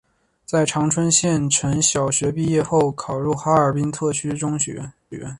[0.47, 4.91] 在长春县城小学毕业后考入哈尔滨特区中学。